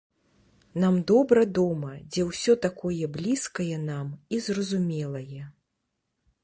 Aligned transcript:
Нам 0.83 0.95
добра 1.11 1.43
дома, 1.57 1.91
дзе 2.15 2.21
ўсё 2.31 2.57
такое 2.65 3.03
блізкае 3.19 3.69
нам 3.89 4.07
і 4.35 4.43
зразумелае. 4.49 5.43